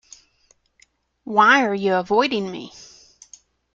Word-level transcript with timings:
Why 1.25 1.63
are 1.63 1.75
you 1.75 1.93
avoiding 1.93 2.49
me? 2.49 2.73